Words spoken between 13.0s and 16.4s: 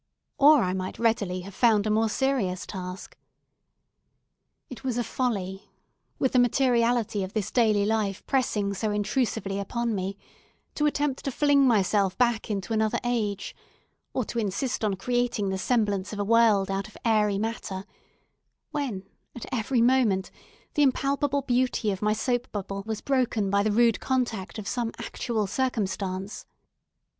age, or to insist on creating the semblance of a